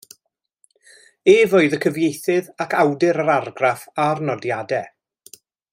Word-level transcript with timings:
Ef 1.33 1.53
oedd 1.59 1.75
y 1.77 1.79
cyfieithydd 1.83 2.49
ac 2.65 2.75
awdur 2.85 3.23
yr 3.25 3.33
Argraff 3.35 3.87
a'r 4.07 4.27
Nodiadau. 4.31 5.37